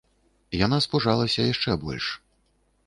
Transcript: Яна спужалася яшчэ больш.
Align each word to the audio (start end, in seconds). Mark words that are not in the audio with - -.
Яна 0.65 0.79
спужалася 0.85 1.47
яшчэ 1.53 1.71
больш. 1.87 2.05